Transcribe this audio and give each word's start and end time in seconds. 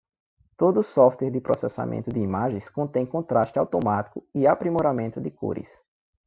Todo 0.57 0.81
software 0.81 1.31
de 1.31 1.39
processamento 1.39 2.09
de 2.11 2.19
imagens 2.21 2.67
contém 2.69 3.05
contraste 3.05 3.59
automático 3.59 4.27
e 4.33 4.47
aprimoramento 4.47 5.21
de 5.21 5.29
cores. 5.29 5.69